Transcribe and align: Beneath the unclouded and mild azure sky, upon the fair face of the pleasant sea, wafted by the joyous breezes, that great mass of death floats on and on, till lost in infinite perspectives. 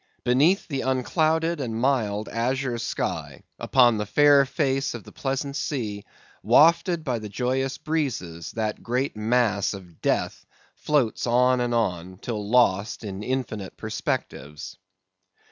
Beneath 0.23 0.67
the 0.67 0.81
unclouded 0.81 1.61
and 1.61 1.79
mild 1.79 2.27
azure 2.27 2.79
sky, 2.79 3.43
upon 3.59 3.97
the 3.97 4.07
fair 4.07 4.45
face 4.47 4.95
of 4.95 5.03
the 5.03 5.11
pleasant 5.11 5.55
sea, 5.55 6.05
wafted 6.41 7.03
by 7.03 7.19
the 7.19 7.29
joyous 7.29 7.77
breezes, 7.77 8.49
that 8.53 8.81
great 8.81 9.15
mass 9.15 9.75
of 9.75 10.01
death 10.01 10.43
floats 10.73 11.27
on 11.27 11.61
and 11.61 11.75
on, 11.75 12.17
till 12.17 12.49
lost 12.49 13.03
in 13.03 13.21
infinite 13.21 13.77
perspectives. 13.77 14.75